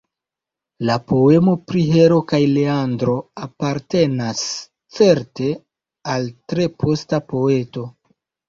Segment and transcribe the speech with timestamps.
[0.89, 3.15] La poemo pri Hero kaj Leandro
[3.49, 4.41] apartenas
[5.01, 5.53] certe
[6.15, 7.89] al tre posta poeto.